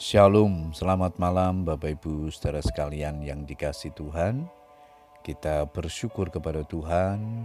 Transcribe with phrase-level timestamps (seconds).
[0.00, 4.48] Shalom, selamat malam Bapak Ibu saudara sekalian yang dikasih Tuhan.
[5.20, 7.44] Kita bersyukur kepada Tuhan.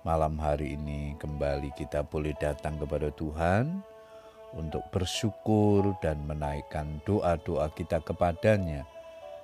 [0.00, 3.84] Malam hari ini kembali kita boleh datang kepada Tuhan
[4.56, 8.88] untuk bersyukur dan menaikkan doa-doa kita kepadanya.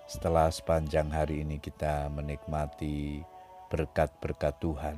[0.08, 3.20] Setelah sepanjang hari ini kita menikmati
[3.68, 4.96] berkat-berkat Tuhan.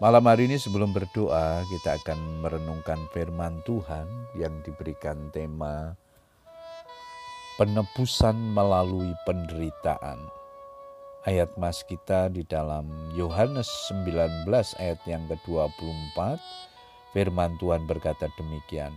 [0.00, 4.08] Malam hari ini sebelum berdoa kita akan merenungkan firman Tuhan
[4.40, 5.92] yang diberikan tema
[7.60, 10.16] penebusan melalui penderitaan.
[11.28, 14.48] Ayat mas kita di dalam Yohanes 19
[14.80, 16.40] ayat yang ke-24,
[17.12, 18.90] firman Tuhan berkata demikian.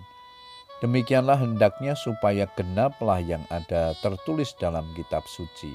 [0.80, 5.72] Demikianlah hendaknya supaya genaplah yang ada tertulis dalam kitab suci.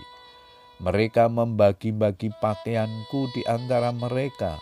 [0.81, 4.57] Mereka membagi-bagi pakaianku di antara mereka,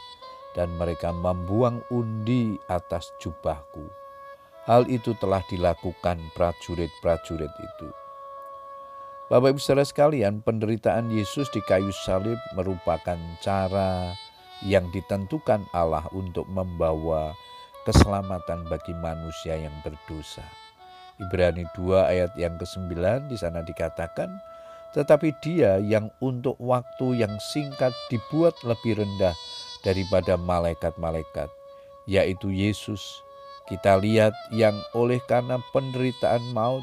[0.59, 3.87] dan mereka membuang undi atas jubahku.
[4.67, 8.08] Hal itu telah dilakukan prajurit-prajurit itu.
[9.29, 14.17] Bapak Ibu saudara sekalian, penderitaan Yesus di kayu salib merupakan cara
[14.65, 17.37] yang ditentukan Allah untuk membawa
[17.85, 20.41] keselamatan bagi manusia yang berdosa.
[21.21, 22.97] Ibrani 2 ayat yang ke-9
[23.29, 24.33] di sana dikatakan,
[24.97, 29.37] tetapi dia yang untuk waktu yang singkat dibuat lebih rendah
[29.85, 31.53] daripada malaikat-malaikat,
[32.09, 33.21] yaitu Yesus.
[33.69, 36.81] Kita lihat yang oleh karena penderitaan maut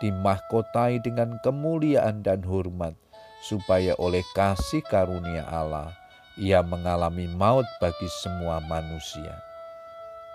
[0.00, 2.96] dimahkotai dengan kemuliaan dan hormat,
[3.44, 5.96] supaya oleh kasih karunia Allah
[6.40, 9.36] ia mengalami maut bagi semua manusia.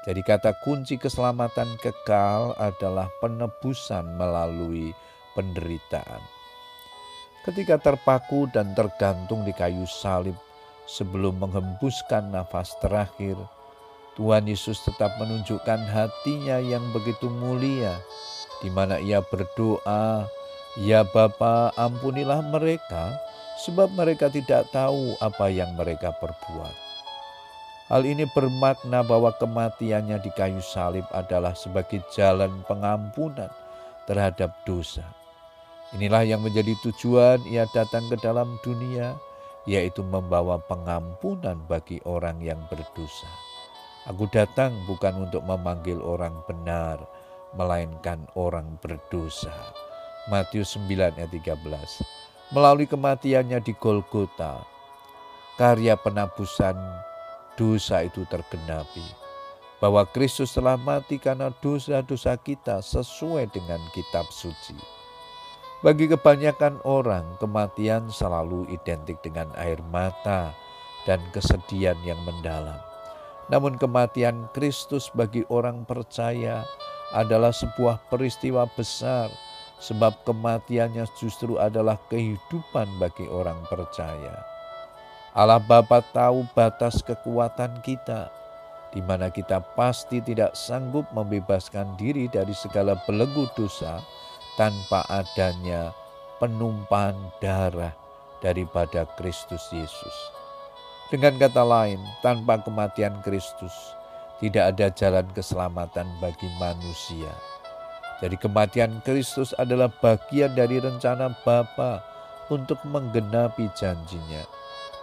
[0.06, 4.94] Jadi kata kunci keselamatan kekal adalah penebusan melalui
[5.34, 6.22] penderitaan.
[7.42, 10.38] Ketika terpaku dan tergantung di kayu salib
[10.86, 13.34] sebelum menghembuskan nafas terakhir,
[14.14, 17.98] Tuhan Yesus tetap menunjukkan hatinya yang begitu mulia
[18.60, 20.28] di mana ia berdoa,
[20.80, 23.16] "Ya Bapa, ampunilah mereka,
[23.64, 26.76] sebab mereka tidak tahu apa yang mereka perbuat."
[27.86, 33.54] Hal ini bermakna bahwa kematiannya di kayu salib adalah sebagai jalan pengampunan
[34.10, 35.06] terhadap dosa.
[35.94, 39.14] Inilah yang menjadi tujuan ia datang ke dalam dunia,
[39.70, 43.30] yaitu membawa pengampunan bagi orang yang berdosa.
[44.10, 47.02] Aku datang bukan untuk memanggil orang benar,
[47.56, 49.52] melainkan orang berdosa.
[50.28, 52.54] Matius 9 ayat 13.
[52.54, 54.62] Melalui kematiannya di Golgota,
[55.58, 56.78] karya penabusan
[57.58, 59.04] dosa itu tergenapi.
[59.80, 64.76] Bahwa Kristus telah mati karena dosa-dosa kita sesuai dengan kitab suci.
[65.84, 70.56] Bagi kebanyakan orang, kematian selalu identik dengan air mata
[71.06, 72.82] dan kesedihan yang mendalam.
[73.54, 76.66] Namun kematian Kristus bagi orang percaya
[77.14, 79.30] adalah sebuah peristiwa besar,
[79.78, 84.42] sebab kematiannya justru adalah kehidupan bagi orang percaya.
[85.36, 88.32] Allah Bapa tahu batas kekuatan kita,
[88.96, 94.00] di mana kita pasti tidak sanggup membebaskan diri dari segala belenggu dosa
[94.56, 95.92] tanpa adanya
[96.40, 97.92] penumpahan darah
[98.40, 100.16] daripada Kristus Yesus.
[101.12, 103.76] Dengan kata lain, tanpa kematian Kristus,
[104.44, 107.32] tidak ada jalan keselamatan bagi manusia.
[108.20, 112.00] Jadi kematian Kristus adalah bagian dari rencana Bapa
[112.52, 114.44] untuk menggenapi janjinya.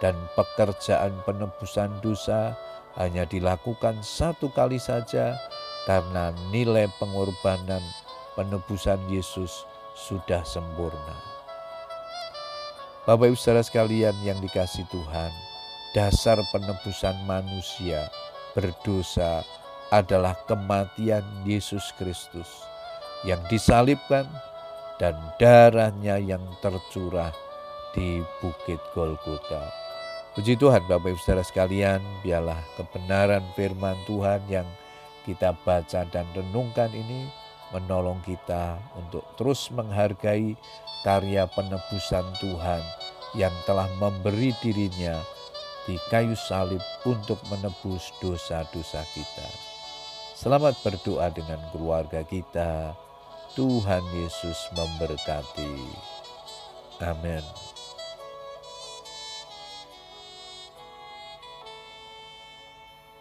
[0.01, 2.51] Dan pekerjaan penebusan dosa
[2.99, 5.31] hanya dilakukan satu kali saja
[5.87, 7.79] karena nilai pengorbanan
[8.35, 9.63] penebusan Yesus
[9.95, 11.15] sudah sempurna.
[13.07, 15.31] Bapak Ibu saudara sekalian yang dikasih Tuhan,
[15.95, 18.07] dasar penebusan manusia
[18.53, 19.41] berdosa
[19.93, 22.49] adalah kematian Yesus Kristus
[23.25, 24.25] yang disalibkan
[24.97, 27.33] dan darahnya yang tercurah
[27.93, 29.69] di Bukit Golgota.
[30.33, 34.65] Puji Tuhan Bapak Ibu Saudara sekalian, biarlah kebenaran firman Tuhan yang
[35.29, 37.29] kita baca dan renungkan ini
[37.69, 40.57] menolong kita untuk terus menghargai
[41.05, 42.81] karya penebusan Tuhan
[43.37, 45.21] yang telah memberi dirinya
[45.83, 49.49] di kayu salib untuk menebus dosa-dosa kita.
[50.33, 52.95] Selamat berdoa dengan keluarga kita.
[53.53, 55.75] Tuhan Yesus memberkati.
[57.03, 57.72] Amin.